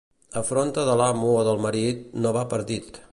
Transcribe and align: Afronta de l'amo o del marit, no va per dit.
Afronta 0.39 0.85
de 0.87 0.95
l'amo 1.01 1.35
o 1.41 1.45
del 1.49 1.63
marit, 1.67 2.03
no 2.25 2.33
va 2.39 2.47
per 2.55 2.63
dit. 2.73 3.01